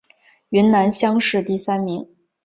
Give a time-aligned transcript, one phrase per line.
[0.49, 2.09] 云南乡试第三名。